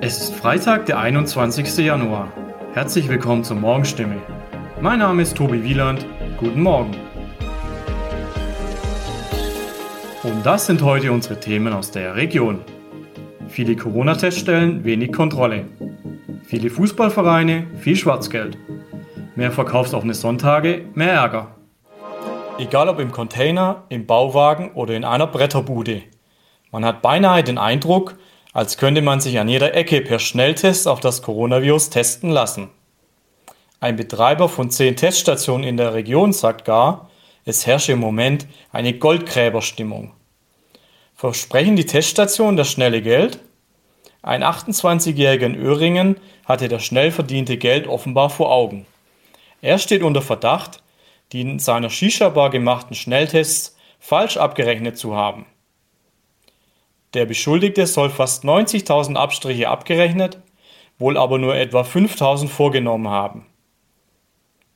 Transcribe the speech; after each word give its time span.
Es 0.00 0.20
ist 0.20 0.34
Freitag, 0.34 0.86
der 0.86 0.98
21. 0.98 1.76
Januar. 1.78 2.32
Herzlich 2.72 3.08
willkommen 3.08 3.44
zur 3.44 3.56
Morgenstimme. 3.56 4.20
Mein 4.80 4.98
Name 4.98 5.22
ist 5.22 5.36
Tobi 5.36 5.62
Wieland. 5.62 6.04
Guten 6.36 6.62
Morgen. 6.62 6.96
Und 10.24 10.44
das 10.44 10.66
sind 10.66 10.82
heute 10.82 11.12
unsere 11.12 11.38
Themen 11.38 11.72
aus 11.72 11.92
der 11.92 12.16
Region. 12.16 12.62
Viele 13.46 13.76
Corona-Teststellen, 13.76 14.84
wenig 14.84 15.12
Kontrolle. 15.12 15.66
Viele 16.42 16.70
Fußballvereine, 16.70 17.68
viel 17.78 17.94
Schwarzgeld. 17.94 18.58
Mehr 19.36 19.52
verkaufsoffene 19.52 20.14
Sonntage, 20.14 20.86
mehr 20.94 21.12
Ärger. 21.12 21.54
Egal 22.58 22.88
ob 22.88 22.98
im 22.98 23.12
Container, 23.12 23.84
im 23.90 24.06
Bauwagen 24.06 24.72
oder 24.72 24.94
in 24.94 25.04
einer 25.04 25.28
Bretterbude. 25.28 26.02
Man 26.72 26.84
hat 26.84 27.00
beinahe 27.00 27.44
den 27.44 27.58
Eindruck, 27.58 28.16
als 28.54 28.78
könnte 28.78 29.02
man 29.02 29.20
sich 29.20 29.38
an 29.38 29.48
jeder 29.48 29.74
Ecke 29.74 30.00
per 30.00 30.20
Schnelltest 30.20 30.88
auf 30.88 31.00
das 31.00 31.20
Coronavirus 31.22 31.90
testen 31.90 32.30
lassen. 32.30 32.70
Ein 33.80 33.96
Betreiber 33.96 34.48
von 34.48 34.70
zehn 34.70 34.96
Teststationen 34.96 35.66
in 35.66 35.76
der 35.76 35.92
Region 35.92 36.32
sagt 36.32 36.64
gar, 36.64 37.10
es 37.44 37.66
herrsche 37.66 37.92
im 37.92 37.98
Moment 37.98 38.46
eine 38.72 38.94
Goldgräberstimmung. 38.94 40.12
Versprechen 41.14 41.76
die 41.76 41.84
Teststationen 41.84 42.56
das 42.56 42.70
schnelle 42.70 43.02
Geld? 43.02 43.40
Ein 44.22 44.42
28-Jähriger 44.42 45.46
in 45.46 45.56
Öhringen 45.56 46.16
hatte 46.46 46.68
das 46.68 46.84
schnell 46.84 47.10
verdiente 47.10 47.58
Geld 47.58 47.88
offenbar 47.88 48.30
vor 48.30 48.52
Augen. 48.52 48.86
Er 49.62 49.78
steht 49.78 50.02
unter 50.02 50.22
Verdacht, 50.22 50.82
die 51.32 51.40
in 51.40 51.58
seiner 51.58 51.90
Shisha-Bar 51.90 52.50
gemachten 52.50 52.94
Schnelltests 52.94 53.76
falsch 53.98 54.36
abgerechnet 54.36 54.96
zu 54.96 55.16
haben. 55.16 55.44
Der 57.14 57.26
Beschuldigte 57.26 57.86
soll 57.86 58.10
fast 58.10 58.44
90.000 58.44 59.14
Abstriche 59.14 59.68
abgerechnet, 59.68 60.40
wohl 60.98 61.16
aber 61.16 61.38
nur 61.38 61.54
etwa 61.54 61.82
5.000 61.82 62.48
vorgenommen 62.48 63.08
haben. 63.08 63.46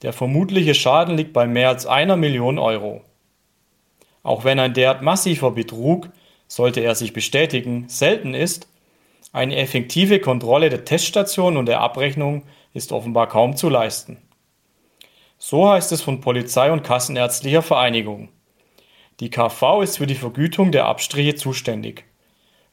Der 0.02 0.12
vermutliche 0.12 0.74
Schaden 0.74 1.16
liegt 1.16 1.32
bei 1.32 1.48
mehr 1.48 1.68
als 1.68 1.84
einer 1.84 2.16
Million 2.16 2.60
Euro. 2.60 3.02
Auch 4.22 4.44
wenn 4.44 4.60
ein 4.60 4.72
derart 4.72 5.02
massiver 5.02 5.50
Betrug, 5.50 6.10
sollte 6.46 6.80
er 6.80 6.94
sich 6.94 7.12
bestätigen, 7.12 7.88
selten 7.88 8.34
ist, 8.34 8.68
eine 9.32 9.56
effektive 9.56 10.20
Kontrolle 10.20 10.70
der 10.70 10.84
Teststation 10.84 11.56
und 11.56 11.66
der 11.66 11.80
Abrechnung 11.80 12.44
ist 12.72 12.92
offenbar 12.92 13.28
kaum 13.28 13.56
zu 13.56 13.68
leisten. 13.68 14.16
So 15.38 15.68
heißt 15.68 15.90
es 15.90 16.02
von 16.02 16.20
Polizei 16.20 16.70
und 16.70 16.84
Kassenärztlicher 16.84 17.62
Vereinigung. 17.62 18.28
Die 19.20 19.30
KV 19.30 19.82
ist 19.82 19.98
für 19.98 20.06
die 20.06 20.14
Vergütung 20.14 20.70
der 20.70 20.86
Abstriche 20.86 21.34
zuständig. 21.34 22.07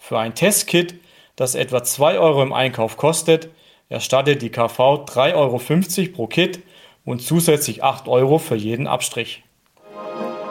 Für 0.07 0.19
ein 0.19 0.35
Testkit, 0.35 0.93
das 1.35 1.55
etwa 1.55 1.83
2 1.83 2.19
Euro 2.19 2.43
im 2.43 2.53
Einkauf 2.53 2.95
kostet, 2.95 3.49
erstattet 3.89 4.43
die 4.43 4.51
KV 4.51 5.03
3,50 5.03 5.33
Euro 5.33 6.13
pro 6.13 6.27
Kit 6.27 6.59
und 7.05 7.23
zusätzlich 7.23 7.83
8 7.83 8.07
Euro 8.07 8.37
für 8.37 8.53
jeden 8.53 8.85
Abstrich. 8.85 9.41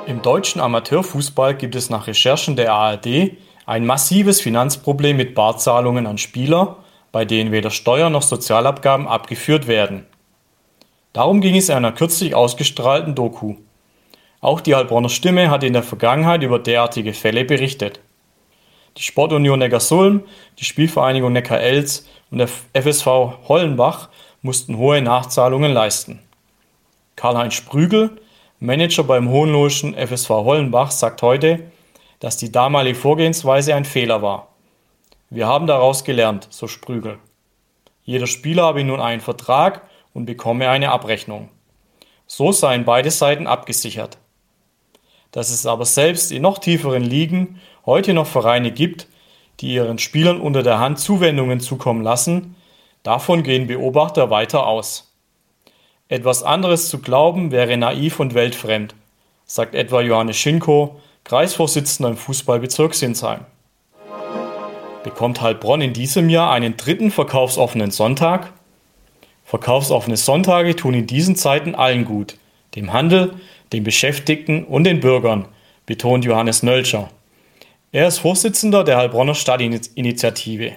Im 0.08 0.22
deutschen 0.22 0.60
Amateurfußball 0.60 1.54
gibt 1.54 1.76
es 1.76 1.88
nach 1.88 2.08
Recherchen 2.08 2.56
der 2.56 2.72
ARD 2.72 3.36
ein 3.64 3.86
massives 3.86 4.40
Finanzproblem 4.40 5.16
mit 5.16 5.36
Barzahlungen 5.36 6.08
an 6.08 6.18
Spieler, 6.18 6.78
bei 7.12 7.24
denen 7.24 7.52
weder 7.52 7.70
Steuern 7.70 8.10
noch 8.10 8.22
Sozialabgaben 8.22 9.06
abgeführt 9.06 9.68
werden. 9.68 10.04
Darum 11.12 11.40
ging 11.40 11.54
es 11.54 11.68
in 11.68 11.76
einer 11.76 11.92
kürzlich 11.92 12.34
ausgestrahlten 12.34 13.14
Doku. 13.14 13.54
Auch 14.40 14.60
die 14.60 14.74
Heilbronner 14.74 15.10
Stimme 15.10 15.48
hat 15.48 15.62
in 15.62 15.74
der 15.74 15.84
Vergangenheit 15.84 16.42
über 16.42 16.58
derartige 16.58 17.12
Fälle 17.12 17.44
berichtet. 17.44 18.00
Die 18.96 19.02
Sportunion 19.02 19.58
Neckarsulm, 19.58 20.22
die 20.58 20.64
Spielvereinigung 20.64 21.32
Neckar-Elz 21.32 22.06
und 22.30 22.38
der 22.38 22.48
FSV 22.48 23.06
Hollenbach 23.48 24.08
mussten 24.42 24.78
hohe 24.78 25.02
Nachzahlungen 25.02 25.72
leisten. 25.72 26.20
Karl-Heinz 27.16 27.54
Sprügel, 27.54 28.20
Manager 28.60 29.02
beim 29.02 29.28
hohenlohischen 29.28 29.94
FSV 29.94 30.28
Hollenbach, 30.30 30.92
sagt 30.92 31.22
heute, 31.22 31.70
dass 32.20 32.36
die 32.36 32.52
damalige 32.52 32.96
Vorgehensweise 32.96 33.74
ein 33.74 33.84
Fehler 33.84 34.22
war. 34.22 34.48
Wir 35.28 35.48
haben 35.48 35.66
daraus 35.66 36.04
gelernt, 36.04 36.46
so 36.50 36.68
Sprügel. 36.68 37.18
Jeder 38.04 38.26
Spieler 38.28 38.62
habe 38.62 38.84
nun 38.84 39.00
einen 39.00 39.20
Vertrag 39.20 39.82
und 40.12 40.26
bekomme 40.26 40.68
eine 40.68 40.92
Abrechnung. 40.92 41.48
So 42.26 42.52
seien 42.52 42.84
beide 42.84 43.10
Seiten 43.10 43.46
abgesichert. 43.46 44.18
Dass 45.32 45.50
es 45.50 45.66
aber 45.66 45.84
selbst 45.84 46.30
in 46.30 46.42
noch 46.42 46.58
tieferen 46.58 47.02
Ligen 47.02 47.60
heute 47.86 48.14
noch 48.14 48.26
Vereine 48.26 48.70
gibt, 48.70 49.06
die 49.60 49.74
ihren 49.74 49.98
Spielern 49.98 50.40
unter 50.40 50.62
der 50.62 50.78
Hand 50.78 50.98
Zuwendungen 50.98 51.60
zukommen 51.60 52.02
lassen, 52.02 52.56
davon 53.02 53.42
gehen 53.42 53.66
Beobachter 53.66 54.30
weiter 54.30 54.66
aus. 54.66 55.12
Etwas 56.08 56.42
anderes 56.42 56.88
zu 56.88 56.98
glauben 56.98 57.50
wäre 57.50 57.76
naiv 57.76 58.20
und 58.20 58.34
weltfremd, 58.34 58.94
sagt 59.46 59.74
etwa 59.74 60.00
Johannes 60.00 60.36
Schinko, 60.36 61.00
Kreisvorsitzender 61.24 62.10
im 62.10 62.16
Fußballbezirk 62.16 62.94
Sinsheim. 62.94 63.40
Bekommt 65.02 65.40
Heilbronn 65.40 65.80
in 65.80 65.92
diesem 65.92 66.28
Jahr 66.28 66.50
einen 66.50 66.76
dritten 66.76 67.10
verkaufsoffenen 67.10 67.90
Sonntag? 67.90 68.52
Verkaufsoffene 69.44 70.16
Sonntage 70.16 70.76
tun 70.76 70.94
in 70.94 71.06
diesen 71.06 71.36
Zeiten 71.36 71.74
allen 71.74 72.04
gut, 72.04 72.36
dem 72.74 72.92
Handel, 72.92 73.34
den 73.72 73.84
Beschäftigten 73.84 74.64
und 74.64 74.84
den 74.84 75.00
Bürgern, 75.00 75.46
betont 75.86 76.24
Johannes 76.24 76.62
Nölscher. 76.62 77.10
Er 77.94 78.08
ist 78.08 78.18
Vorsitzender 78.18 78.82
der 78.82 78.96
Heilbronner 78.96 79.36
Stadtinitiative. 79.36 80.72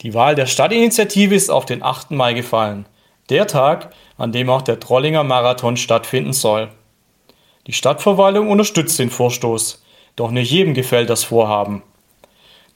Die 0.00 0.14
Wahl 0.14 0.36
der 0.36 0.46
Stadtinitiative 0.46 1.34
ist 1.34 1.50
auf 1.50 1.66
den 1.66 1.82
8. 1.82 2.12
Mai 2.12 2.34
gefallen, 2.34 2.86
der 3.30 3.48
Tag, 3.48 3.92
an 4.16 4.30
dem 4.30 4.48
auch 4.48 4.62
der 4.62 4.78
Trollinger 4.78 5.24
Marathon 5.24 5.76
stattfinden 5.76 6.32
soll. 6.32 6.68
Die 7.66 7.72
Stadtverwaltung 7.72 8.48
unterstützt 8.48 8.96
den 9.00 9.10
Vorstoß, 9.10 9.82
doch 10.14 10.30
nicht 10.30 10.52
jedem 10.52 10.72
gefällt 10.72 11.10
das 11.10 11.24
Vorhaben. 11.24 11.82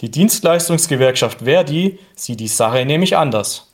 Die 0.00 0.10
Dienstleistungsgewerkschaft 0.10 1.42
Verdi 1.44 2.00
sieht 2.16 2.40
die 2.40 2.48
Sache 2.48 2.84
nämlich 2.84 3.16
anders. 3.16 3.72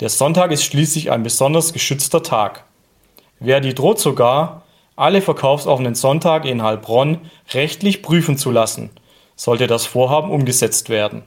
Der 0.00 0.08
Sonntag 0.08 0.50
ist 0.50 0.64
schließlich 0.64 1.12
ein 1.12 1.22
besonders 1.22 1.72
geschützter 1.72 2.24
Tag. 2.24 2.64
Verdi 3.40 3.74
droht 3.74 4.00
sogar, 4.00 4.64
alle 4.98 5.22
verkaufsoffenen 5.22 5.94
Sonntage 5.94 6.48
in 6.48 6.62
Heilbronn 6.62 7.18
rechtlich 7.52 8.02
prüfen 8.02 8.36
zu 8.36 8.50
lassen, 8.50 8.90
sollte 9.36 9.66
das 9.66 9.86
Vorhaben 9.86 10.30
umgesetzt 10.30 10.90
werden. 10.90 11.22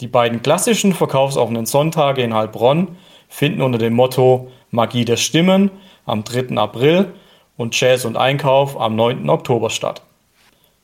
Die 0.00 0.08
beiden 0.08 0.42
klassischen 0.42 0.92
verkaufsoffenen 0.92 1.64
Sonntage 1.64 2.22
in 2.22 2.34
Heilbronn 2.34 2.96
finden 3.28 3.62
unter 3.62 3.78
dem 3.78 3.94
Motto 3.94 4.50
Magie 4.70 5.04
der 5.04 5.16
Stimmen 5.16 5.70
am 6.04 6.24
3. 6.24 6.56
April 6.56 7.14
und 7.56 7.78
Jazz 7.78 8.04
und 8.04 8.16
Einkauf 8.16 8.78
am 8.78 8.96
9. 8.96 9.30
Oktober 9.30 9.70
statt. 9.70 10.02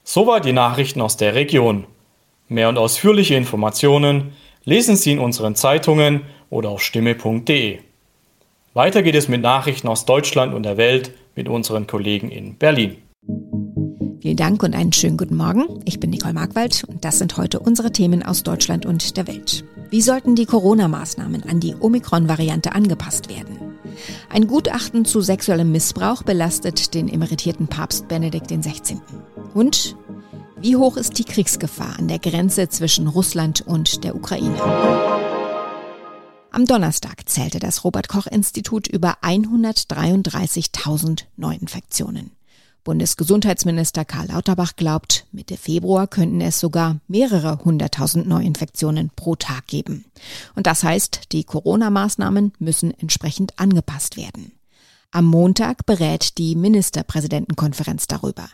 Soweit 0.04 0.44
die 0.44 0.52
Nachrichten 0.52 1.00
aus 1.00 1.16
der 1.16 1.34
Region. 1.34 1.84
Mehr 2.48 2.68
und 2.68 2.78
ausführliche 2.78 3.34
Informationen 3.34 4.32
lesen 4.64 4.96
Sie 4.96 5.12
in 5.12 5.18
unseren 5.18 5.54
Zeitungen 5.54 6.22
oder 6.48 6.70
auf 6.70 6.82
stimme.de. 6.82 7.80
Weiter 8.74 9.02
geht 9.02 9.14
es 9.14 9.28
mit 9.28 9.42
Nachrichten 9.42 9.88
aus 9.88 10.06
Deutschland 10.06 10.54
und 10.54 10.62
der 10.62 10.76
Welt 10.76 11.12
mit 11.34 11.48
unseren 11.48 11.86
Kollegen 11.86 12.30
in 12.30 12.56
Berlin. 12.56 12.96
Vielen 14.20 14.36
Dank 14.36 14.62
und 14.62 14.74
einen 14.74 14.92
schönen 14.92 15.16
guten 15.16 15.34
Morgen. 15.34 15.80
Ich 15.84 15.98
bin 15.98 16.10
Nicole 16.10 16.32
Markwald 16.32 16.84
und 16.84 17.04
das 17.04 17.18
sind 17.18 17.36
heute 17.36 17.58
unsere 17.58 17.90
Themen 17.90 18.22
aus 18.22 18.44
Deutschland 18.44 18.86
und 18.86 19.16
der 19.16 19.26
Welt. 19.26 19.64
Wie 19.90 20.00
sollten 20.00 20.36
die 20.36 20.46
Corona-Maßnahmen 20.46 21.42
an 21.42 21.58
die 21.58 21.74
Omikron-Variante 21.74 22.72
angepasst 22.72 23.28
werden? 23.28 23.58
Ein 24.30 24.46
Gutachten 24.46 25.04
zu 25.04 25.20
sexuellem 25.20 25.72
Missbrauch 25.72 26.22
belastet 26.22 26.94
den 26.94 27.08
emeritierten 27.08 27.66
Papst 27.66 28.08
Benedikt 28.08 28.46
XVI. 28.48 29.00
Und 29.54 29.96
wie 30.60 30.76
hoch 30.76 30.96
ist 30.96 31.18
die 31.18 31.24
Kriegsgefahr 31.24 31.98
an 31.98 32.06
der 32.06 32.20
Grenze 32.20 32.68
zwischen 32.68 33.08
Russland 33.08 33.62
und 33.62 34.04
der 34.04 34.14
Ukraine? 34.14 35.31
Am 36.54 36.66
Donnerstag 36.66 37.30
zählte 37.30 37.60
das 37.60 37.82
Robert 37.82 38.08
Koch 38.08 38.26
Institut 38.26 38.86
über 38.86 39.16
133.000 39.22 41.22
Neuinfektionen. 41.38 42.32
Bundesgesundheitsminister 42.84 44.04
Karl 44.04 44.26
Lauterbach 44.26 44.76
glaubt, 44.76 45.24
Mitte 45.32 45.56
Februar 45.56 46.06
könnten 46.06 46.42
es 46.42 46.60
sogar 46.60 47.00
mehrere 47.08 47.60
hunderttausend 47.64 48.28
Neuinfektionen 48.28 49.10
pro 49.16 49.34
Tag 49.34 49.66
geben. 49.66 50.04
Und 50.54 50.66
das 50.66 50.84
heißt, 50.84 51.32
die 51.32 51.44
Corona-Maßnahmen 51.44 52.52
müssen 52.58 52.92
entsprechend 52.98 53.58
angepasst 53.58 54.18
werden. 54.18 54.52
Am 55.10 55.24
Montag 55.24 55.86
berät 55.86 56.36
die 56.36 56.54
Ministerpräsidentenkonferenz 56.54 58.08
darüber. 58.08 58.46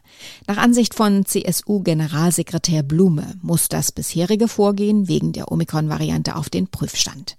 Nach 0.47 0.59
Ansicht 0.59 0.95
von 0.95 1.25
CSU-Generalsekretär 1.25 2.85
Blume 2.85 3.35
muss 3.43 3.69
das 3.69 3.91
bisherige 3.91 4.47
Vorgehen 4.47 5.09
wegen 5.09 5.33
der 5.33 5.51
Omikron-Variante 5.51 6.37
auf 6.37 6.49
den 6.49 6.69
Prüfstand. 6.69 7.37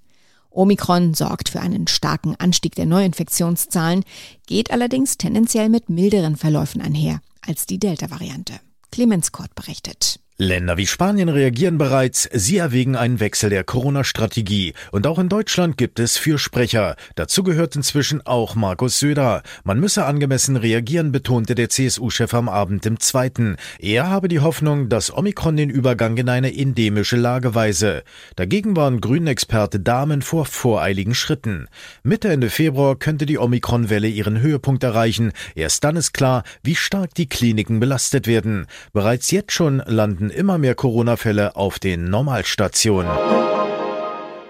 Omikron 0.49 1.13
sorgt 1.13 1.49
für 1.49 1.59
einen 1.59 1.87
starken 1.87 2.35
Anstieg 2.35 2.75
der 2.75 2.85
Neuinfektionszahlen, 2.85 4.03
geht 4.47 4.71
allerdings 4.71 5.17
tendenziell 5.17 5.69
mit 5.69 5.89
milderen 5.89 6.35
Verläufen 6.35 6.81
einher 6.81 7.21
als 7.45 7.65
die 7.65 7.79
Delta-Variante. 7.79 8.59
Clemens 8.91 9.31
Kort 9.31 9.53
berichtet. 9.55 10.19
Länder 10.41 10.77
wie 10.77 10.87
Spanien 10.87 11.27
reagieren 11.27 11.77
bereits, 11.77 12.29
sie 12.31 12.55
erwägen 12.55 12.95
einen 12.95 13.19
Wechsel 13.19 13.49
der 13.49 13.65
Corona-Strategie. 13.65 14.73
Und 14.93 15.05
auch 15.05 15.19
in 15.19 15.27
Deutschland 15.27 15.75
gibt 15.75 15.99
es 15.99 16.15
Fürsprecher. 16.15 16.95
Dazu 17.15 17.43
gehört 17.43 17.75
inzwischen 17.75 18.25
auch 18.25 18.55
Markus 18.55 18.99
Söder. 18.99 19.43
Man 19.65 19.81
müsse 19.81 20.05
angemessen 20.05 20.55
reagieren, 20.55 21.11
betonte 21.11 21.55
der 21.55 21.67
CSU-Chef 21.67 22.33
am 22.33 22.47
Abend 22.47 22.85
im 22.85 23.01
Zweiten. 23.01 23.57
Er 23.79 24.07
habe 24.07 24.29
die 24.29 24.39
Hoffnung, 24.39 24.87
dass 24.87 25.13
Omikron 25.13 25.57
den 25.57 25.69
Übergang 25.69 26.15
in 26.15 26.29
eine 26.29 26.55
endemische 26.55 27.17
Lage 27.17 27.53
weise. 27.53 28.03
Dagegen 28.37 28.77
waren 28.77 29.01
Grünen-Experte 29.01 29.81
Damen 29.81 30.21
vor 30.21 30.45
voreiligen 30.45 31.15
Schritten. 31.15 31.67
Mitte 32.01 32.29
Ende 32.29 32.49
Februar 32.49 32.95
könnte 32.95 33.25
die 33.25 33.39
Omikron-Welle 33.39 34.07
ihren 34.07 34.39
Höhepunkt 34.39 34.85
erreichen. 34.85 35.33
Erst 35.55 35.83
dann 35.83 35.97
ist 35.97 36.13
klar, 36.13 36.43
wie 36.63 36.75
stark 36.75 37.13
die 37.13 37.27
Kliniken 37.27 37.81
belastet 37.81 38.25
werden. 38.25 38.67
Bereits 38.93 39.31
jetzt 39.31 39.51
schon 39.51 39.83
landen 39.85 40.28
immer 40.29 40.57
mehr 40.57 40.75
Corona-Fälle 40.75 41.55
auf 41.55 41.79
den 41.79 42.09
Normalstationen. 42.09 43.11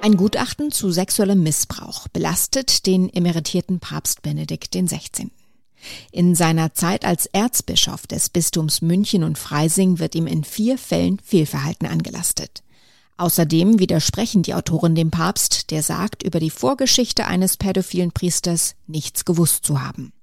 Ein 0.02 0.16
Gutachten 0.16 0.72
zu 0.72 0.92
sexuellem 0.92 1.44
Missbrauch 1.44 2.08
belastet 2.08 2.86
den 2.86 3.14
emeritierten 3.14 3.80
Papst 3.80 4.22
Benedikt 4.22 4.72
XVI. 4.72 5.30
In 6.12 6.36
seiner 6.36 6.74
Zeit 6.74 7.06
als 7.06 7.26
Erzbischof 7.28 8.08
des 8.08 8.30
Bistums 8.30 8.82
München 8.82 9.24
und 9.24 9.38
Freising 9.38 10.00
wird 10.00 10.16
ihm 10.16 10.28
in 10.28 10.44
vier 10.44 10.78
Fällen 10.78 11.20
Fehlverhalten 11.24 11.88
angelastet. 11.88 12.64
Außerdem 13.18 13.80
widersprechen 13.80 14.44
die 14.44 14.54
Autoren 14.54 14.96
dem 14.96 15.12
Papst, 15.12 15.72
der 15.72 15.84
sagt, 15.84 16.24
über 16.24 16.40
die 16.40 16.50
Vorgeschichte 16.50 17.26
eines 17.26 17.58
pädophilen 17.58 18.12
Priesters 18.12 18.76
nichts 18.88 19.26
gewusst 19.26 19.66
zu 19.66 19.82
haben. 19.82 20.14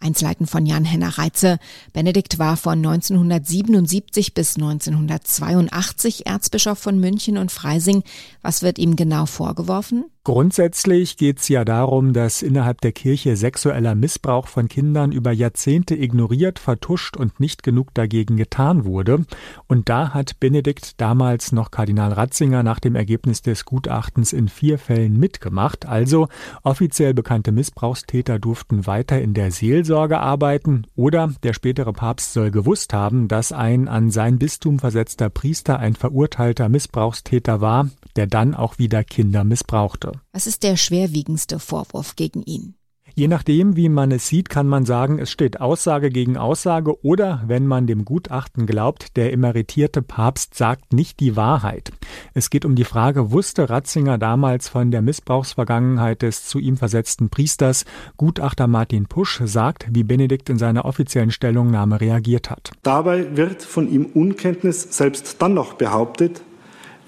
Einzelheiten 0.00 0.46
von 0.46 0.66
Jan-Henner 0.66 1.18
Reitze. 1.18 1.58
Benedikt 1.92 2.38
war 2.38 2.56
von 2.56 2.78
1977 2.78 4.34
bis 4.34 4.56
1982 4.56 6.26
Erzbischof 6.26 6.78
von 6.78 6.98
München 6.98 7.38
und 7.38 7.52
Freising. 7.52 8.02
Was 8.42 8.62
wird 8.62 8.78
ihm 8.78 8.96
genau 8.96 9.26
vorgeworfen? 9.26 10.04
Grundsätzlich 10.24 11.16
geht 11.16 11.38
es 11.38 11.48
ja 11.48 11.64
darum, 11.64 12.12
dass 12.12 12.42
innerhalb 12.42 12.82
der 12.82 12.92
Kirche 12.92 13.34
sexueller 13.34 13.94
Missbrauch 13.94 14.46
von 14.46 14.68
Kindern 14.68 15.10
über 15.10 15.32
Jahrzehnte 15.32 15.94
ignoriert, 15.94 16.58
vertuscht 16.58 17.16
und 17.16 17.40
nicht 17.40 17.62
genug 17.62 17.94
dagegen 17.94 18.36
getan 18.36 18.84
wurde. 18.84 19.24
Und 19.68 19.88
da 19.88 20.12
hat 20.12 20.38
Benedikt 20.38 21.00
damals 21.00 21.52
noch 21.52 21.70
Kardinal 21.70 22.12
Ratzinger 22.12 22.62
nach 22.62 22.78
dem 22.78 22.94
Ergebnis 22.94 23.40
des 23.40 23.64
Gutachtens 23.64 24.34
in 24.34 24.48
vier 24.48 24.78
Fällen 24.78 25.18
mitgemacht. 25.18 25.86
Also 25.86 26.28
offiziell 26.62 27.14
bekannte 27.14 27.50
Missbrauchstäter 27.50 28.38
durften 28.38 28.86
weiter 28.86 29.22
in 29.22 29.32
der 29.32 29.50
Seelsorge 29.50 29.87
arbeiten 29.96 30.86
oder 30.94 31.32
der 31.42 31.52
spätere 31.52 31.92
Papst 31.92 32.32
soll 32.32 32.50
gewusst 32.50 32.92
haben, 32.92 33.28
dass 33.28 33.52
ein 33.52 33.88
an 33.88 34.10
sein 34.10 34.38
Bistum 34.38 34.78
versetzter 34.78 35.30
Priester 35.30 35.78
ein 35.78 35.94
verurteilter 35.94 36.68
Missbrauchstäter 36.68 37.60
war, 37.60 37.90
der 38.16 38.26
dann 38.26 38.54
auch 38.54 38.78
wieder 38.78 39.04
Kinder 39.04 39.44
missbrauchte. 39.44 40.12
Was 40.32 40.46
ist 40.46 40.62
der 40.62 40.76
schwerwiegendste 40.76 41.58
Vorwurf 41.58 42.16
gegen 42.16 42.42
ihn? 42.42 42.74
Je 43.18 43.26
nachdem, 43.26 43.74
wie 43.74 43.88
man 43.88 44.12
es 44.12 44.28
sieht, 44.28 44.48
kann 44.48 44.68
man 44.68 44.84
sagen, 44.84 45.18
es 45.18 45.32
steht 45.32 45.60
Aussage 45.60 46.10
gegen 46.10 46.36
Aussage 46.36 47.04
oder, 47.04 47.42
wenn 47.48 47.66
man 47.66 47.88
dem 47.88 48.04
Gutachten 48.04 48.64
glaubt, 48.64 49.16
der 49.16 49.32
emeritierte 49.32 50.02
Papst 50.02 50.54
sagt 50.54 50.92
nicht 50.92 51.18
die 51.18 51.34
Wahrheit. 51.34 51.90
Es 52.32 52.48
geht 52.48 52.64
um 52.64 52.76
die 52.76 52.84
Frage, 52.84 53.32
wusste 53.32 53.70
Ratzinger 53.70 54.18
damals 54.18 54.68
von 54.68 54.92
der 54.92 55.02
Missbrauchsvergangenheit 55.02 56.22
des 56.22 56.46
zu 56.46 56.60
ihm 56.60 56.76
versetzten 56.76 57.28
Priesters? 57.28 57.86
Gutachter 58.16 58.68
Martin 58.68 59.06
Pusch 59.06 59.40
sagt, 59.44 59.88
wie 59.90 60.04
Benedikt 60.04 60.48
in 60.48 60.58
seiner 60.58 60.84
offiziellen 60.84 61.32
Stellungnahme 61.32 62.00
reagiert 62.00 62.50
hat. 62.50 62.70
Dabei 62.84 63.36
wird 63.36 63.64
von 63.64 63.90
ihm 63.90 64.06
Unkenntnis 64.14 64.96
selbst 64.96 65.42
dann 65.42 65.54
noch 65.54 65.72
behauptet, 65.72 66.42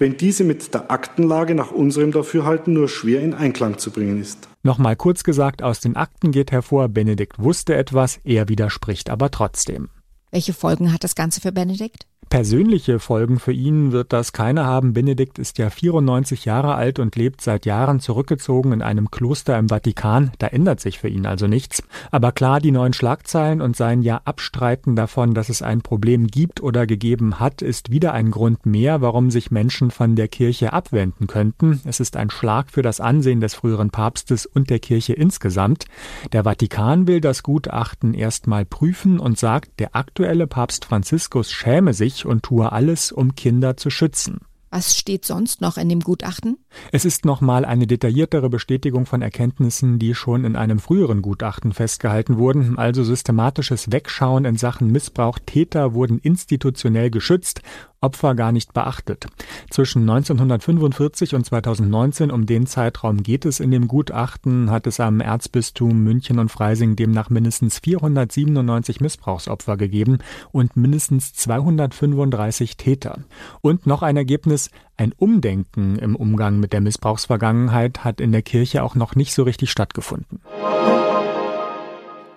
wenn 0.01 0.17
diese 0.17 0.43
mit 0.43 0.73
der 0.73 0.89
Aktenlage 0.89 1.53
nach 1.53 1.69
unserem 1.69 2.11
Dafürhalten 2.11 2.73
nur 2.73 2.89
schwer 2.89 3.21
in 3.21 3.35
Einklang 3.35 3.77
zu 3.77 3.91
bringen 3.91 4.19
ist. 4.19 4.49
Nochmal 4.63 4.95
kurz 4.95 5.23
gesagt, 5.23 5.61
aus 5.61 5.79
den 5.79 5.95
Akten 5.95 6.31
geht 6.31 6.51
hervor, 6.51 6.89
Benedikt 6.89 7.37
wusste 7.37 7.75
etwas, 7.75 8.19
er 8.23 8.49
widerspricht 8.49 9.11
aber 9.11 9.29
trotzdem. 9.29 9.89
Welche 10.31 10.53
Folgen 10.53 10.91
hat 10.91 11.03
das 11.03 11.13
Ganze 11.13 11.39
für 11.39 11.51
Benedikt? 11.51 12.07
Persönliche 12.31 12.99
Folgen 12.99 13.39
für 13.39 13.51
ihn 13.51 13.91
wird 13.91 14.13
das 14.13 14.31
keine 14.31 14.65
haben. 14.65 14.93
Benedikt 14.93 15.37
ist 15.37 15.57
ja 15.57 15.69
94 15.69 16.45
Jahre 16.45 16.75
alt 16.75 16.97
und 16.97 17.17
lebt 17.17 17.41
seit 17.41 17.65
Jahren 17.65 17.99
zurückgezogen 17.99 18.71
in 18.71 18.81
einem 18.81 19.11
Kloster 19.11 19.59
im 19.59 19.67
Vatikan. 19.67 20.31
Da 20.39 20.47
ändert 20.47 20.79
sich 20.79 20.97
für 20.97 21.09
ihn 21.09 21.25
also 21.25 21.47
nichts. 21.47 21.83
Aber 22.09 22.31
klar, 22.31 22.61
die 22.61 22.71
neuen 22.71 22.93
Schlagzeilen 22.93 23.59
und 23.59 23.75
sein 23.75 24.01
ja 24.01 24.21
Abstreiten 24.23 24.95
davon, 24.95 25.33
dass 25.33 25.49
es 25.49 25.61
ein 25.61 25.81
Problem 25.81 26.27
gibt 26.27 26.63
oder 26.63 26.87
gegeben 26.87 27.41
hat, 27.41 27.61
ist 27.61 27.91
wieder 27.91 28.13
ein 28.13 28.31
Grund 28.31 28.65
mehr, 28.65 29.01
warum 29.01 29.29
sich 29.29 29.51
Menschen 29.51 29.91
von 29.91 30.15
der 30.15 30.29
Kirche 30.29 30.71
abwenden 30.71 31.27
könnten. 31.27 31.81
Es 31.83 31.99
ist 31.99 32.15
ein 32.15 32.29
Schlag 32.29 32.71
für 32.71 32.81
das 32.81 33.01
Ansehen 33.01 33.41
des 33.41 33.55
früheren 33.55 33.89
Papstes 33.89 34.45
und 34.45 34.69
der 34.69 34.79
Kirche 34.79 35.11
insgesamt. 35.11 35.83
Der 36.31 36.45
Vatikan 36.45 37.07
will 37.07 37.19
das 37.19 37.43
Gutachten 37.43 38.13
erstmal 38.13 38.63
prüfen 38.63 39.19
und 39.19 39.37
sagt, 39.37 39.81
der 39.81 39.97
aktuelle 39.97 40.47
Papst 40.47 40.85
Franziskus 40.85 41.51
schäme 41.51 41.93
sich 41.93 42.10
und 42.25 42.43
tue 42.43 42.71
alles, 42.71 43.11
um 43.11 43.35
Kinder 43.35 43.77
zu 43.77 43.89
schützen. 43.89 44.39
Was 44.73 44.97
steht 44.97 45.25
sonst 45.25 45.59
noch 45.59 45.77
in 45.77 45.89
dem 45.89 45.99
Gutachten? 45.99 46.57
Es 46.93 47.03
ist 47.03 47.25
nochmal 47.25 47.65
eine 47.65 47.87
detailliertere 47.87 48.49
Bestätigung 48.49 49.05
von 49.05 49.21
Erkenntnissen, 49.21 49.99
die 49.99 50.15
schon 50.15 50.45
in 50.45 50.55
einem 50.55 50.79
früheren 50.79 51.21
Gutachten 51.21 51.73
festgehalten 51.73 52.37
wurden, 52.37 52.77
also 52.77 53.03
systematisches 53.03 53.91
Wegschauen 53.91 54.45
in 54.45 54.55
Sachen 54.55 54.89
Missbrauch. 54.89 55.39
Täter 55.45 55.93
wurden 55.93 56.19
institutionell 56.19 57.11
geschützt 57.11 57.61
Opfer 58.01 58.33
gar 58.33 58.51
nicht 58.51 58.73
beachtet. 58.73 59.27
Zwischen 59.69 60.01
1945 60.09 61.35
und 61.35 61.45
2019, 61.45 62.31
um 62.31 62.47
den 62.47 62.65
Zeitraum 62.65 63.21
geht 63.21 63.45
es 63.45 63.59
in 63.59 63.69
dem 63.69 63.87
Gutachten, 63.87 64.71
hat 64.71 64.87
es 64.87 64.99
am 64.99 65.21
Erzbistum 65.21 66.03
München 66.03 66.39
und 66.39 66.49
Freising 66.49 66.95
demnach 66.95 67.29
mindestens 67.29 67.79
497 67.79 69.01
Missbrauchsopfer 69.01 69.77
gegeben 69.77 70.17
und 70.51 70.75
mindestens 70.75 71.33
235 71.33 72.75
Täter. 72.75 73.19
Und 73.61 73.85
noch 73.85 74.01
ein 74.01 74.17
Ergebnis, 74.17 74.71
ein 74.97 75.13
Umdenken 75.15 75.97
im 75.99 76.15
Umgang 76.15 76.59
mit 76.59 76.73
der 76.73 76.81
Missbrauchsvergangenheit 76.81 78.03
hat 78.03 78.19
in 78.19 78.31
der 78.31 78.41
Kirche 78.41 78.83
auch 78.83 78.95
noch 78.95 79.15
nicht 79.15 79.33
so 79.33 79.43
richtig 79.43 79.69
stattgefunden. 79.69 80.41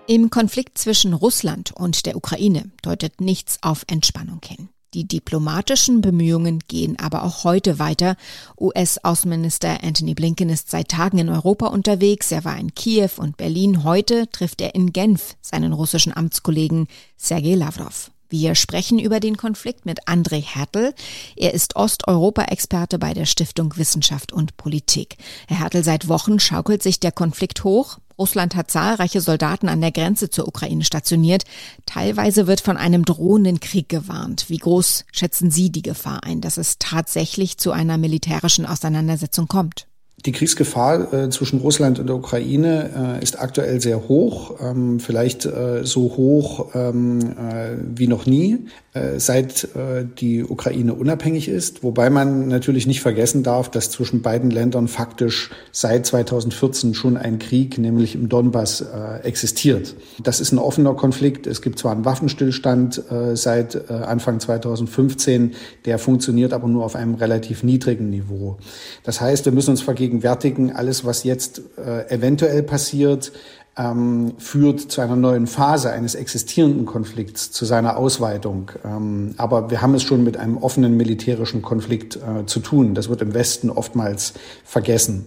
Im 0.07 0.29
Konflikt 0.29 0.77
zwischen 0.77 1.13
Russland 1.13 1.71
und 1.71 2.05
der 2.05 2.15
Ukraine 2.15 2.69
deutet 2.83 3.21
nichts 3.21 3.57
auf 3.63 3.85
Entspannung 3.87 4.39
hin. 4.45 4.69
Die 4.95 5.05
diplomatischen 5.05 5.99
Bemühungen 5.99 6.59
gehen 6.69 6.97
aber 6.97 7.23
auch 7.23 7.43
heute 7.43 7.79
weiter. 7.79 8.15
US-Außenminister 8.57 9.83
Anthony 9.83 10.13
Blinken 10.13 10.47
ist 10.47 10.71
seit 10.71 10.87
Tagen 10.87 11.17
in 11.17 11.27
Europa 11.27 11.67
unterwegs. 11.67 12.31
Er 12.31 12.45
war 12.45 12.57
in 12.57 12.73
Kiew 12.73 13.09
und 13.17 13.35
Berlin. 13.35 13.83
Heute 13.83 14.31
trifft 14.31 14.61
er 14.61 14.73
in 14.73 14.93
Genf 14.93 15.35
seinen 15.41 15.73
russischen 15.73 16.15
Amtskollegen 16.15 16.87
Sergei 17.17 17.55
Lavrov. 17.55 18.09
Wir 18.29 18.55
sprechen 18.55 18.97
über 18.97 19.19
den 19.19 19.35
Konflikt 19.35 19.85
mit 19.85 20.07
André 20.07 20.41
Hertel. 20.41 20.93
Er 21.35 21.53
ist 21.53 21.75
Osteuropa-Experte 21.75 22.97
bei 22.97 23.13
der 23.13 23.25
Stiftung 23.25 23.75
Wissenschaft 23.75 24.31
und 24.31 24.55
Politik. 24.55 25.17
Herr 25.49 25.59
Hertel, 25.59 25.83
seit 25.83 26.07
Wochen 26.07 26.39
schaukelt 26.39 26.81
sich 26.81 27.01
der 27.01 27.11
Konflikt 27.11 27.65
hoch. 27.65 27.97
Russland 28.17 28.55
hat 28.55 28.71
zahlreiche 28.71 29.21
Soldaten 29.21 29.67
an 29.67 29.81
der 29.81 29.91
Grenze 29.91 30.29
zur 30.29 30.47
Ukraine 30.47 30.83
stationiert. 30.83 31.43
Teilweise 31.85 32.47
wird 32.47 32.61
von 32.61 32.77
einem 32.77 33.05
drohenden 33.05 33.59
Krieg 33.59 33.89
gewarnt. 33.89 34.49
Wie 34.49 34.57
groß 34.57 35.05
schätzen 35.11 35.51
Sie 35.51 35.71
die 35.71 35.81
Gefahr 35.81 36.23
ein, 36.23 36.41
dass 36.41 36.57
es 36.57 36.77
tatsächlich 36.79 37.57
zu 37.57 37.71
einer 37.71 37.97
militärischen 37.97 38.65
Auseinandersetzung 38.65 39.47
kommt? 39.47 39.87
Die 40.25 40.31
Kriegsgefahr 40.31 41.13
äh, 41.13 41.29
zwischen 41.29 41.59
Russland 41.59 41.99
und 41.99 42.07
der 42.07 42.15
Ukraine 42.15 43.17
äh, 43.19 43.23
ist 43.23 43.39
aktuell 43.39 43.79
sehr 43.79 44.07
hoch, 44.07 44.55
ähm, 44.59 44.99
vielleicht 44.99 45.45
äh, 45.45 45.81
so 45.83 46.17
hoch 46.17 46.69
ähm, 46.73 47.19
äh, 47.21 47.77
wie 47.95 48.07
noch 48.07 48.25
nie, 48.25 48.65
äh, 48.93 49.19
seit 49.19 49.65
äh, 49.75 50.03
die 50.03 50.43
Ukraine 50.43 50.95
unabhängig 50.95 51.47
ist. 51.47 51.83
Wobei 51.83 52.09
man 52.09 52.47
natürlich 52.47 52.87
nicht 52.87 53.01
vergessen 53.01 53.43
darf, 53.43 53.69
dass 53.69 53.91
zwischen 53.91 54.23
beiden 54.23 54.49
Ländern 54.49 54.87
faktisch 54.87 55.51
seit 55.71 56.07
2014 56.07 56.95
schon 56.95 57.17
ein 57.17 57.37
Krieg, 57.37 57.77
nämlich 57.77 58.15
im 58.15 58.29
Donbass, 58.29 58.83
existiert. 59.23 59.95
Das 60.23 60.39
ist 60.39 60.51
ein 60.51 60.57
offener 60.57 60.93
Konflikt. 60.93 61.47
Es 61.47 61.61
gibt 61.61 61.79
zwar 61.79 61.91
einen 61.91 62.05
Waffenstillstand 62.05 63.01
seit 63.33 63.89
Anfang 63.89 64.39
2015, 64.39 65.53
der 65.85 65.99
funktioniert 65.99 66.53
aber 66.53 66.67
nur 66.67 66.85
auf 66.85 66.95
einem 66.95 67.15
relativ 67.15 67.63
niedrigen 67.63 68.09
Niveau. 68.09 68.57
Das 69.03 69.21
heißt, 69.21 69.45
wir 69.45 69.51
müssen 69.51 69.71
uns 69.71 69.81
vergegen 69.81 70.14
vergegenwärtigen, 70.15 70.75
alles, 70.75 71.05
was 71.05 71.23
jetzt 71.23 71.61
äh, 71.77 72.09
eventuell 72.09 72.63
passiert, 72.63 73.31
ähm, 73.77 74.33
führt 74.37 74.79
zu 74.79 75.01
einer 75.01 75.15
neuen 75.15 75.47
Phase 75.47 75.91
eines 75.91 76.15
existierenden 76.15 76.85
Konflikts, 76.85 77.51
zu 77.51 77.65
seiner 77.65 77.97
Ausweitung. 77.97 78.71
Ähm, 78.85 79.35
aber 79.37 79.69
wir 79.69 79.81
haben 79.81 79.95
es 79.95 80.03
schon 80.03 80.23
mit 80.23 80.37
einem 80.37 80.57
offenen 80.57 80.95
militärischen 80.95 81.61
Konflikt 81.61 82.15
äh, 82.15 82.45
zu 82.45 82.61
tun. 82.61 82.95
Das 82.95 83.09
wird 83.09 83.21
im 83.21 83.33
Westen 83.33 83.69
oftmals 83.69 84.33
vergessen. 84.63 85.25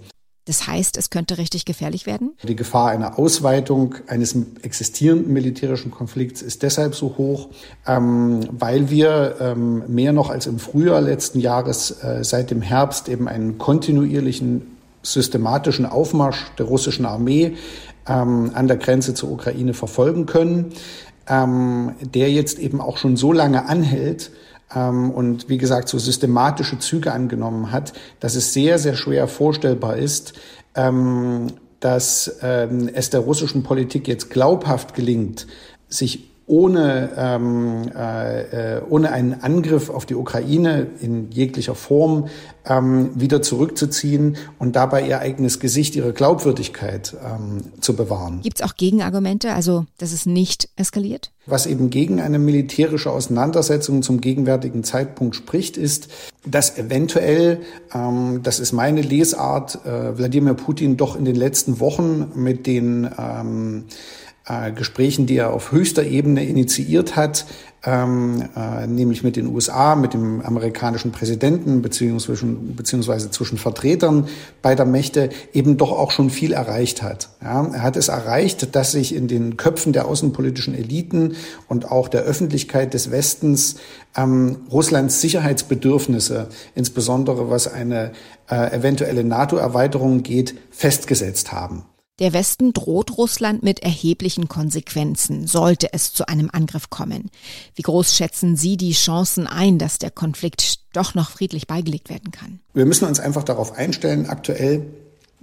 Das 0.49 0.67
heißt, 0.67 0.97
es 0.97 1.11
könnte 1.11 1.37
richtig 1.37 1.67
gefährlich 1.67 2.07
werden? 2.07 2.33
Die 2.43 2.57
Gefahr 2.57 2.89
einer 2.89 3.19
Ausweitung 3.19 3.97
eines 4.07 4.35
existierenden 4.63 5.31
militärischen 5.31 5.91
Konflikts 5.91 6.41
ist 6.41 6.63
deshalb 6.63 6.95
so 6.95 7.19
hoch, 7.19 7.51
ähm, 7.87 8.41
weil 8.51 8.89
wir 8.89 9.37
ähm, 9.41 9.83
mehr 9.89 10.15
noch 10.15 10.31
als 10.31 10.47
im 10.47 10.59
Frühjahr 10.59 11.03
letzten 11.03 11.39
Jahres 11.39 12.03
äh, 12.03 12.25
seit 12.25 12.51
dem 12.51 12.63
Herbst 12.63 13.11
eben 13.11 13.29
einen 13.29 13.59
kontinuierlichen 13.59 14.78
systematischen 15.13 15.87
Aufmarsch 15.87 16.47
der 16.59 16.67
russischen 16.67 17.07
Armee 17.07 17.57
ähm, 18.07 18.51
an 18.55 18.69
der 18.69 18.77
Grenze 18.77 19.15
zur 19.15 19.31
Ukraine 19.31 19.75
verfolgen 19.75 20.27
können, 20.27 20.73
ähm, 21.29 21.95
der 22.01 22.31
jetzt 22.31 22.59
eben 22.59 22.81
auch 22.81 22.97
schon 22.97 23.17
so 23.17 23.33
lange 23.33 23.67
anhält, 23.67 24.31
ähm, 24.75 25.11
und 25.11 25.49
wie 25.49 25.59
gesagt 25.59 25.89
so 25.89 25.99
systematische 25.99 26.79
Züge 26.79 27.13
angenommen 27.13 27.73
hat, 27.73 27.93
dass 28.21 28.35
es 28.35 28.53
sehr, 28.53 28.79
sehr 28.79 28.95
schwer 28.95 29.29
vorstellbar 29.29 29.97
ist, 29.97 30.35
ähm, 30.75 31.49
dass 31.81 32.39
ähm, 32.43 32.91
es 32.93 33.11
der 33.11 33.21
russischen 33.21 33.63
Politik 33.63 34.09
jetzt 34.09 34.31
glaubhaft 34.31 34.95
gelingt, 34.95 35.47
sich 35.89 36.31
ohne, 36.49 37.11
ähm, 37.17 37.91
äh, 37.95 38.77
äh, 38.79 38.83
ohne 38.89 39.13
einen 39.13 39.43
Angriff 39.43 39.91
auf 39.91 40.07
die 40.07 40.15
Ukraine 40.15 40.89
in 41.01 41.31
jeglicher 41.31 41.75
Form 41.75 42.29
ähm, 42.65 43.11
wieder 43.15 43.43
zurückzuziehen 43.43 44.37
und 44.59 44.75
dabei 44.75 45.07
ihr 45.07 45.21
eigenes 45.21 45.61
Gesicht, 45.61 45.95
ihre 45.95 46.13
Glaubwürdigkeit 46.13 47.15
ähm, 47.23 47.61
zu 47.81 47.95
bewahren. 47.95 48.41
Gibt 48.43 48.61
es 48.61 48.67
auch 48.67 48.77
Gegenargumente, 48.77 49.53
also 49.53 49.85
dass 49.99 50.13
es 50.13 50.25
nicht 50.25 50.71
eskaliert? 50.77 51.31
Was 51.45 51.67
eben 51.67 51.91
gegen 51.91 52.21
eine 52.21 52.39
militärische 52.39 53.11
Auseinandersetzung 53.11 54.03
zum 54.03 54.21
gegenwärtigen 54.21 54.85
Zeitpunkt 54.85 55.37
spricht, 55.37 55.77
ist, 55.77 56.09
dass 56.47 56.79
eventuell, 56.79 57.61
ähm, 57.95 58.41
das 58.43 58.59
ist 58.59 58.73
meine 58.73 59.03
Lesart, 59.03 59.85
äh, 59.85 60.17
Wladimir 60.17 60.55
Putin 60.55 60.97
doch 60.97 61.15
in 61.15 61.27
den 61.27 61.37
letzten 61.37 61.79
Wochen 61.79 62.33
mit 62.35 62.67
den 62.67 63.09
ähm, 63.19 63.85
äh, 64.49 64.73
Gesprächen, 64.73 65.27
die 65.27 65.37
er 65.37 65.53
auf 65.53 65.73
höchster 65.73 66.05
Ebene 66.05 66.45
initiiert 66.45 67.17
hat, 67.17 67.47
ähm, 67.85 68.43
äh, 68.57 68.87
nämlich 68.87 69.23
mit 69.23 69.37
den 69.37 69.47
USA, 69.47 69.95
mit 69.95 70.13
dem 70.13 70.41
amerikanischen 70.41 71.13
Präsidenten 71.13 71.81
beziehungsweise, 71.81 72.45
beziehungsweise 72.45 73.31
zwischen 73.31 73.57
Vertretern 73.57 74.27
beider 74.63 74.85
Mächte 74.85 75.31
eben 75.53 75.77
doch 75.77 75.93
auch 75.93 76.11
schon 76.11 76.31
viel 76.31 76.53
erreicht 76.53 77.03
hat. 77.03 77.29
Ja, 77.41 77.65
er 77.67 77.83
hat 77.83 77.97
es 77.97 78.09
erreicht, 78.09 78.75
dass 78.75 78.93
sich 78.93 79.15
in 79.15 79.29
den 79.29 79.57
Köpfen 79.57 79.93
der 79.93 80.09
außenpolitischen 80.09 80.75
Eliten 80.75 81.37
und 81.69 81.91
auch 81.91 82.09
der 82.09 82.23
Öffentlichkeit 82.23 82.95
des 82.95 83.13
Westens 83.13 83.77
ähm, 84.17 84.59
Russlands 84.73 85.21
Sicherheitsbedürfnisse, 85.21 86.49
insbesondere 86.75 87.49
was 87.49 87.73
eine 87.73 88.13
äh, 88.51 88.77
eventuelle 88.77 89.23
NATO-Erweiterung 89.23 90.25
geht, 90.25 90.57
festgesetzt 90.71 91.53
haben. 91.53 91.85
Der 92.19 92.33
Westen 92.33 92.73
droht 92.73 93.17
Russland 93.17 93.63
mit 93.63 93.81
erheblichen 93.81 94.49
Konsequenzen, 94.49 95.47
sollte 95.47 95.93
es 95.93 96.13
zu 96.13 96.27
einem 96.27 96.51
Angriff 96.53 96.91
kommen. 96.91 97.31
Wie 97.77 97.83
groß 97.83 98.17
schätzen 98.17 98.57
Sie 98.57 98.77
die 98.77 98.93
Chancen 98.93 99.47
ein, 99.47 99.79
dass 99.79 99.99
der 99.99 100.11
Konflikt 100.11 100.81
doch 100.93 101.15
noch 101.15 101.31
friedlich 101.31 101.69
beigelegt 101.69 102.09
werden 102.11 102.33
kann? 102.33 102.59
Wir 102.75 102.87
müssen 102.87 103.07
uns 103.07 103.21
einfach 103.21 103.45
darauf 103.45 103.73
einstellen, 103.73 104.27
aktuell, 104.27 104.87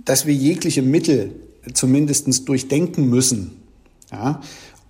dass 0.03 0.25
wir 0.25 0.33
jegliche 0.33 0.81
Mittel 0.81 1.33
zumindest 1.73 2.47
durchdenken 2.47 3.09
müssen, 3.09 3.51
ja, 4.11 4.41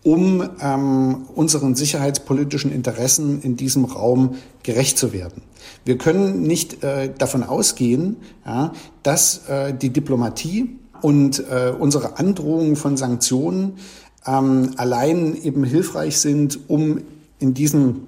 um 0.04 0.48
ähm, 0.62 1.26
unseren 1.34 1.76
sicherheitspolitischen 1.76 2.72
Interessen 2.72 3.42
in 3.42 3.58
diesem 3.58 3.86
Raum 3.86 4.36
gerecht 4.64 4.98
zu 4.98 5.14
werden. 5.14 5.42
Wir 5.84 5.98
können 5.98 6.44
nicht 6.44 6.84
äh, 6.84 7.12
davon 7.16 7.44
ausgehen, 7.44 8.18
ja, 8.46 8.74
dass 9.04 9.48
äh, 9.48 9.74
die 9.74 9.90
Diplomatie 9.90 10.80
und 11.02 11.40
äh, 11.50 11.74
unsere 11.78 12.20
Androhungen 12.20 12.76
von 12.76 12.98
Sanktionen 12.98 13.78
ähm, 14.26 14.72
allein 14.78 15.36
eben 15.36 15.64
hilfreich 15.64 16.20
sind, 16.20 16.70
um 16.70 17.02
in 17.40 17.54
diesem 17.54 18.08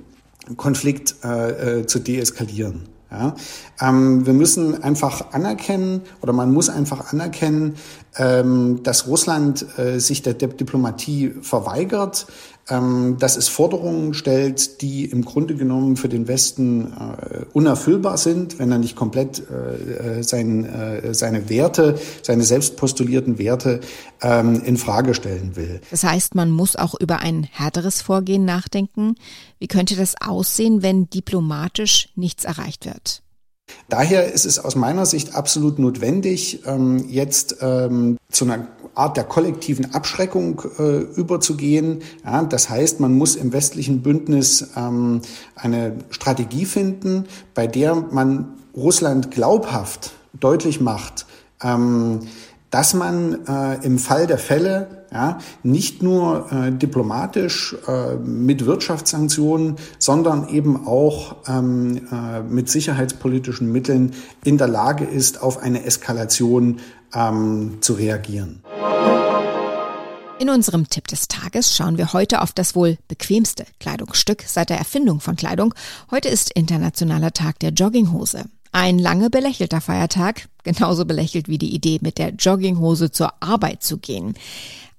Konflikt 0.56 1.16
äh, 1.24 1.80
äh, 1.80 1.86
zu 1.86 2.00
deeskalieren. 2.00 2.84
Ja? 3.12 3.36
Ähm, 3.82 4.26
wir 4.26 4.34
müssen 4.34 4.84
einfach 4.84 5.34
anerkennen 5.34 6.02
oder 6.22 6.34
man 6.34 6.52
muss 6.52 6.70
einfach 6.70 7.12
anerkennen, 7.12 7.76
ähm, 8.18 8.82
dass 8.84 9.08
Russland 9.08 9.66
äh, 9.78 10.00
sich 10.00 10.22
der 10.22 10.34
Diplomatie 10.34 11.34
verweigert, 11.42 12.28
ähm, 12.70 13.18
dass 13.20 13.38
es 13.38 13.48
Forderungen 13.48 14.14
stellt, 14.14 14.82
die 14.82 15.06
im 15.06 15.24
Grunde 15.24 15.56
genommen 15.56 15.96
für 15.96 16.10
den 16.10 16.28
Westen 16.28 16.92
äh, 16.94 17.46
unerfüllbar 17.54 18.18
sind, 18.18 18.60
wenn 18.60 18.72
er 18.72 18.78
nicht 18.78 18.96
komplett 18.96 19.40
äh, 19.50 20.24
sein, 20.24 20.66
äh, 20.66 21.14
seine 21.14 21.50
Werte, 21.50 21.98
seine 22.22 22.44
selbst 22.44 22.78
postulierten 22.78 23.40
Werte 23.40 23.80
ähm, 24.22 24.62
in 24.64 24.78
Frage 24.78 25.14
stellen 25.14 25.56
will. 25.56 25.82
Das 25.92 26.04
heißt, 26.04 26.36
man 26.36 26.52
muss 26.52 26.76
auch 26.76 26.96
über 27.00 27.20
ein 27.20 27.44
härteres 27.44 28.02
Vorgehen 28.02 28.46
nachdenken. 28.46 29.16
Wie 29.60 29.68
könnte 29.68 29.96
das 29.96 30.16
aussehen, 30.20 30.82
wenn 30.82 31.10
diplomatisch 31.10 32.10
nichts 32.16 32.46
erreicht 32.46 32.86
wird? 32.86 33.24
Daher 33.90 34.32
ist 34.32 34.46
es 34.46 34.60
aus 34.60 34.76
meiner 34.76 35.06
Sicht 35.06 35.36
absolut 35.36 35.80
notwendig, 35.80 36.66
ähm, 36.66 37.06
jetzt 37.10 37.58
ähm, 37.62 38.18
zu 38.30 38.46
einer 38.46 38.68
Art 38.96 39.18
der 39.18 39.24
kollektiven 39.24 39.94
Abschreckung 39.94 40.62
äh, 40.80 40.98
überzugehen. 41.20 42.00
Ja, 42.26 42.44
das 42.44 42.70
heißt, 42.70 43.00
man 43.00 43.14
muss 43.14 43.36
im 43.36 43.54
westlichen 43.54 44.02
Bündnis 44.02 44.70
ähm, 44.76 45.22
eine 45.56 45.98
Strategie 46.10 46.66
finden, 46.66 47.26
bei 47.54 47.68
der 47.68 47.96
man 47.96 48.54
Russland 48.76 49.32
glaubhaft 49.32 50.14
deutlich 50.40 50.82
macht, 50.82 51.26
ähm, 51.64 52.20
dass 52.70 52.94
man 52.94 53.46
äh, 53.48 53.86
im 53.86 53.98
Fall 53.98 54.28
der 54.28 54.38
Fälle 54.38 55.06
ja, 55.12 55.40
nicht 55.64 56.04
nur 56.04 56.52
äh, 56.52 56.72
diplomatisch 56.72 57.76
äh, 57.88 58.16
mit 58.16 58.66
Wirtschaftssanktionen, 58.66 59.78
sondern 60.00 60.50
eben 60.50 60.86
auch 60.86 61.38
ähm, 61.48 62.02
äh, 62.12 62.42
mit 62.42 62.70
sicherheitspolitischen 62.70 63.72
Mitteln 63.72 64.14
in 64.44 64.58
der 64.58 64.68
Lage 64.68 65.06
ist, 65.06 65.42
auf 65.42 65.60
eine 65.60 65.86
Eskalation 65.86 66.80
ähm, 67.14 67.78
zu 67.82 67.94
reagieren. 67.94 68.62
In 70.40 70.50
unserem 70.50 70.88
Tipp 70.88 71.08
des 71.08 71.28
Tages 71.28 71.76
schauen 71.76 71.98
wir 71.98 72.14
heute 72.14 72.42
auf 72.42 72.52
das 72.54 72.76
wohl 72.76 72.98
bequemste 73.08 73.66
Kleidungsstück 73.80 74.44
seit 74.46 74.70
der 74.70 74.78
Erfindung 74.78 75.20
von 75.20 75.36
Kleidung. 75.36 75.74
Heute 76.12 76.30
ist 76.30 76.52
Internationaler 76.52 77.34
Tag 77.34 77.60
der 77.60 77.72
Jogginghose. 77.72 78.46
Ein 78.72 79.00
lange 79.00 79.30
belächelter 79.30 79.82
Feiertag, 79.82 80.48
genauso 80.64 81.06
belächelt 81.06 81.48
wie 81.48 81.58
die 81.58 81.74
Idee, 81.74 81.98
mit 82.02 82.18
der 82.18 82.30
Jogginghose 82.30 83.12
zur 83.12 83.34
Arbeit 83.42 83.82
zu 83.82 83.98
gehen. 83.98 84.36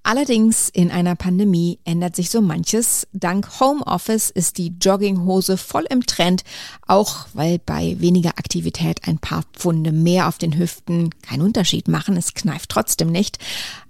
Allerdings 0.09 0.71
in 0.71 0.91
einer 0.91 1.17
Pandemie 1.17 1.81
ändert 1.85 2.17
sich 2.17 2.31
so 2.31 2.41
manches. 2.41 3.07
Dank 3.13 3.61
Homeoffice 3.61 4.31
ist 4.31 4.57
die 4.57 4.73
Jogginghose 4.81 5.59
voll 5.59 5.85
im 5.91 6.07
Trend, 6.07 6.45
auch 6.87 7.27
weil 7.35 7.59
bei 7.59 7.95
weniger 8.01 8.31
Aktivität 8.31 9.07
ein 9.07 9.19
paar 9.19 9.43
Pfunde 9.53 9.93
mehr 9.93 10.27
auf 10.27 10.39
den 10.39 10.57
Hüften 10.57 11.11
keinen 11.21 11.43
Unterschied 11.43 11.89
machen. 11.89 12.17
Es 12.17 12.33
kneift 12.33 12.71
trotzdem 12.71 13.13
nicht. 13.13 13.37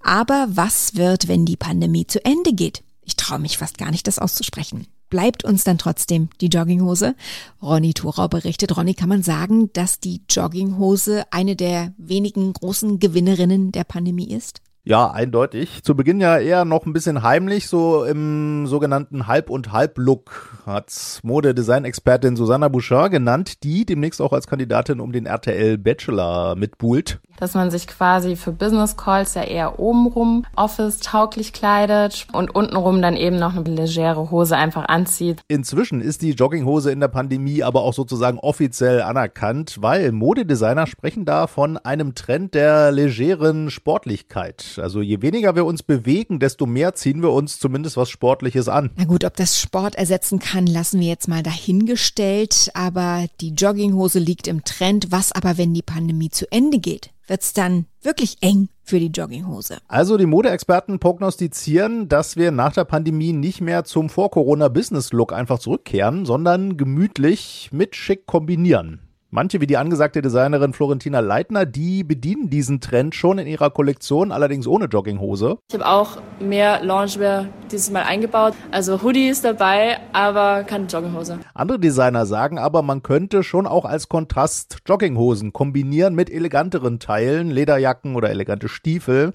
Aber 0.02 0.48
was 0.50 0.96
wird, 0.96 1.28
wenn 1.28 1.46
die 1.46 1.56
Pandemie 1.56 2.08
zu 2.08 2.24
Ende 2.24 2.52
geht? 2.52 2.82
Ich 3.04 3.14
traue 3.14 3.38
mich 3.38 3.56
fast 3.56 3.78
gar 3.78 3.92
nicht, 3.92 4.08
das 4.08 4.18
auszusprechen. 4.18 4.88
Bleibt 5.10 5.44
uns 5.44 5.62
dann 5.62 5.78
trotzdem 5.78 6.30
die 6.40 6.48
Jogginghose? 6.48 7.14
Ronny 7.62 7.94
Thorau 7.94 8.26
berichtet. 8.26 8.76
Ronny, 8.76 8.94
kann 8.94 9.08
man 9.08 9.22
sagen, 9.22 9.72
dass 9.72 10.00
die 10.00 10.22
Jogginghose 10.28 11.26
eine 11.30 11.54
der 11.54 11.94
wenigen 11.96 12.52
großen 12.54 12.98
Gewinnerinnen 12.98 13.70
der 13.70 13.84
Pandemie 13.84 14.32
ist? 14.32 14.62
Ja, 14.88 15.10
eindeutig. 15.10 15.82
Zu 15.82 15.94
Beginn 15.94 16.18
ja 16.18 16.38
eher 16.38 16.64
noch 16.64 16.86
ein 16.86 16.94
bisschen 16.94 17.22
heimlich, 17.22 17.68
so 17.68 18.04
im 18.04 18.66
sogenannten 18.66 19.26
Halb- 19.26 19.50
und 19.50 19.70
Halb-Look 19.70 20.60
hat's 20.64 21.20
Modedesign-Expertin 21.22 22.36
Susanna 22.36 22.68
Bouchard 22.68 23.10
genannt, 23.10 23.64
die 23.64 23.84
demnächst 23.84 24.22
auch 24.22 24.32
als 24.32 24.46
Kandidatin 24.46 25.00
um 25.00 25.12
den 25.12 25.26
RTL 25.26 25.76
Bachelor 25.76 26.56
mitbuhlt. 26.56 27.20
Dass 27.38 27.52
man 27.52 27.70
sich 27.70 27.86
quasi 27.86 28.34
für 28.34 28.50
Business 28.50 28.96
Calls 28.96 29.34
ja 29.34 29.42
eher 29.42 29.78
obenrum 29.78 30.46
Office-tauglich 30.56 31.52
kleidet 31.52 32.26
und 32.32 32.54
untenrum 32.54 33.02
dann 33.02 33.14
eben 33.14 33.38
noch 33.38 33.54
eine 33.54 33.68
legere 33.68 34.30
Hose 34.30 34.56
einfach 34.56 34.86
anzieht. 34.88 35.42
Inzwischen 35.48 36.00
ist 36.00 36.22
die 36.22 36.30
Jogginghose 36.30 36.90
in 36.90 37.00
der 37.00 37.08
Pandemie 37.08 37.62
aber 37.62 37.82
auch 37.82 37.92
sozusagen 37.92 38.38
offiziell 38.38 39.02
anerkannt, 39.02 39.76
weil 39.82 40.12
Modedesigner 40.12 40.86
sprechen 40.86 41.26
da 41.26 41.46
von 41.46 41.76
einem 41.76 42.14
Trend 42.14 42.54
der 42.54 42.90
legeren 42.90 43.70
Sportlichkeit. 43.70 44.77
Also 44.80 45.00
je 45.00 45.22
weniger 45.22 45.54
wir 45.54 45.64
uns 45.64 45.82
bewegen, 45.82 46.38
desto 46.38 46.66
mehr 46.66 46.94
ziehen 46.94 47.22
wir 47.22 47.32
uns 47.32 47.58
zumindest 47.58 47.96
was 47.96 48.10
Sportliches 48.10 48.68
an. 48.68 48.90
Na 48.96 49.04
gut, 49.04 49.24
ob 49.24 49.36
das 49.36 49.60
Sport 49.60 49.94
ersetzen 49.94 50.38
kann, 50.38 50.66
lassen 50.66 51.00
wir 51.00 51.08
jetzt 51.08 51.28
mal 51.28 51.42
dahingestellt. 51.42 52.70
Aber 52.74 53.26
die 53.40 53.50
Jogginghose 53.50 54.18
liegt 54.18 54.48
im 54.48 54.64
Trend. 54.64 55.10
Was 55.10 55.32
aber, 55.32 55.58
wenn 55.58 55.74
die 55.74 55.82
Pandemie 55.82 56.30
zu 56.30 56.50
Ende 56.50 56.78
geht? 56.78 57.10
Wird's 57.26 57.52
dann 57.52 57.84
wirklich 58.00 58.38
eng 58.40 58.70
für 58.82 58.98
die 58.98 59.08
Jogginghose? 59.08 59.76
Also 59.86 60.16
die 60.16 60.24
Modeexperten 60.24 60.98
prognostizieren, 60.98 62.08
dass 62.08 62.36
wir 62.36 62.52
nach 62.52 62.72
der 62.72 62.84
Pandemie 62.84 63.34
nicht 63.34 63.60
mehr 63.60 63.84
zum 63.84 64.08
Vor-Corona-Business-Look 64.08 65.34
einfach 65.34 65.58
zurückkehren, 65.58 66.24
sondern 66.24 66.78
gemütlich 66.78 67.68
mit 67.70 67.96
schick 67.96 68.26
kombinieren. 68.26 69.07
Manche, 69.30 69.60
wie 69.60 69.66
die 69.66 69.76
angesagte 69.76 70.22
Designerin 70.22 70.72
Florentina 70.72 71.20
Leitner, 71.20 71.66
die 71.66 72.02
bedienen 72.02 72.48
diesen 72.48 72.80
Trend 72.80 73.14
schon 73.14 73.36
in 73.36 73.46
ihrer 73.46 73.68
Kollektion, 73.68 74.32
allerdings 74.32 74.66
ohne 74.66 74.86
Jogginghose. 74.86 75.58
Ich 75.68 75.74
habe 75.74 75.86
auch 75.86 76.16
mehr 76.40 76.82
Loungewear 76.82 77.44
dieses 77.70 77.90
Mal 77.90 78.04
eingebaut. 78.04 78.54
Also 78.70 79.02
Hoodie 79.02 79.28
ist 79.28 79.44
dabei, 79.44 79.98
aber 80.14 80.64
keine 80.64 80.86
Jogginghose. 80.86 81.40
Andere 81.52 81.78
Designer 81.78 82.24
sagen 82.24 82.58
aber, 82.58 82.80
man 82.80 83.02
könnte 83.02 83.42
schon 83.42 83.66
auch 83.66 83.84
als 83.84 84.08
Kontrast 84.08 84.78
Jogginghosen 84.86 85.52
kombinieren 85.52 86.14
mit 86.14 86.30
eleganteren 86.30 86.98
Teilen, 86.98 87.50
Lederjacken 87.50 88.16
oder 88.16 88.30
elegante 88.30 88.70
Stiefel. 88.70 89.34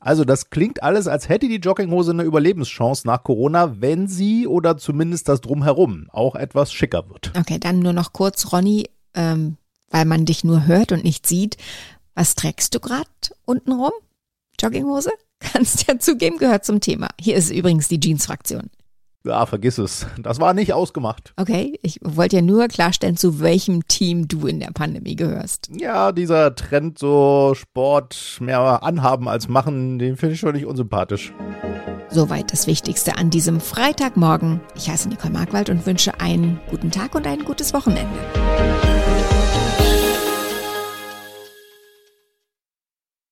Also 0.00 0.24
das 0.24 0.48
klingt 0.48 0.82
alles, 0.82 1.06
als 1.06 1.28
hätte 1.28 1.48
die 1.48 1.56
Jogginghose 1.56 2.12
eine 2.12 2.22
Überlebenschance 2.22 3.06
nach 3.06 3.22
Corona, 3.22 3.78
wenn 3.78 4.08
sie 4.08 4.46
oder 4.46 4.78
zumindest 4.78 5.28
das 5.28 5.42
Drumherum 5.42 6.08
auch 6.12 6.34
etwas 6.34 6.72
schicker 6.72 7.10
wird. 7.10 7.30
Okay, 7.38 7.58
dann 7.60 7.80
nur 7.80 7.92
noch 7.92 8.14
kurz, 8.14 8.50
Ronny, 8.50 8.86
ähm, 9.14 9.56
weil 9.90 10.04
man 10.04 10.24
dich 10.24 10.44
nur 10.44 10.66
hört 10.66 10.92
und 10.92 11.04
nicht 11.04 11.26
sieht. 11.26 11.56
Was 12.14 12.34
trägst 12.34 12.74
du 12.74 12.80
gerade 12.80 13.08
untenrum? 13.44 13.92
Jogginghose? 14.60 15.10
Kannst 15.40 15.86
ja 15.86 15.98
zugeben, 15.98 16.38
gehört 16.38 16.64
zum 16.64 16.80
Thema. 16.80 17.08
Hier 17.20 17.36
ist 17.36 17.50
übrigens 17.50 17.88
die 17.88 18.00
Jeans-Fraktion. 18.00 18.70
Ja, 19.26 19.46
vergiss 19.46 19.78
es. 19.78 20.06
Das 20.18 20.38
war 20.38 20.52
nicht 20.52 20.74
ausgemacht. 20.74 21.32
Okay, 21.36 21.78
ich 21.82 21.98
wollte 22.02 22.36
ja 22.36 22.42
nur 22.42 22.68
klarstellen, 22.68 23.16
zu 23.16 23.40
welchem 23.40 23.88
Team 23.88 24.28
du 24.28 24.46
in 24.46 24.60
der 24.60 24.70
Pandemie 24.70 25.16
gehörst. 25.16 25.70
Ja, 25.74 26.12
dieser 26.12 26.54
Trend, 26.54 26.98
so 26.98 27.54
Sport 27.54 28.38
mehr 28.40 28.82
anhaben 28.82 29.26
als 29.26 29.48
machen, 29.48 29.98
den 29.98 30.18
finde 30.18 30.34
ich 30.34 30.40
schon 30.40 30.52
nicht 30.52 30.66
unsympathisch. 30.66 31.32
Soweit 32.10 32.52
das 32.52 32.66
Wichtigste 32.66 33.16
an 33.16 33.30
diesem 33.30 33.60
Freitagmorgen. 33.60 34.60
Ich 34.76 34.90
heiße 34.90 35.08
Nicole 35.08 35.32
Markwald 35.32 35.70
und 35.70 35.86
wünsche 35.86 36.20
einen 36.20 36.60
guten 36.68 36.90
Tag 36.90 37.14
und 37.14 37.26
ein 37.26 37.44
gutes 37.44 37.72
Wochenende. 37.72 38.73